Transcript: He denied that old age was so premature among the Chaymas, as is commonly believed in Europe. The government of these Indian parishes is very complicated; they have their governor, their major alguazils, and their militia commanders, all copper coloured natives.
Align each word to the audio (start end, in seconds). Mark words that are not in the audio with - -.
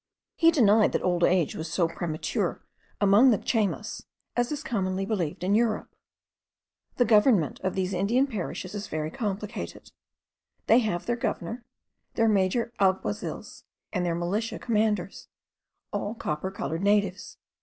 He 0.35 0.49
denied 0.49 0.93
that 0.93 1.03
old 1.03 1.23
age 1.23 1.53
was 1.53 1.71
so 1.71 1.87
premature 1.87 2.65
among 2.99 3.29
the 3.29 3.37
Chaymas, 3.37 4.07
as 4.35 4.51
is 4.51 4.63
commonly 4.63 5.05
believed 5.05 5.43
in 5.43 5.53
Europe. 5.53 5.95
The 6.95 7.05
government 7.05 7.59
of 7.59 7.75
these 7.75 7.93
Indian 7.93 8.25
parishes 8.25 8.73
is 8.73 8.87
very 8.87 9.11
complicated; 9.11 9.91
they 10.65 10.79
have 10.79 11.05
their 11.05 11.15
governor, 11.15 11.65
their 12.15 12.27
major 12.27 12.73
alguazils, 12.79 13.63
and 13.93 14.03
their 14.03 14.15
militia 14.15 14.57
commanders, 14.57 15.27
all 15.93 16.15
copper 16.15 16.49
coloured 16.49 16.81
natives. 16.81 17.37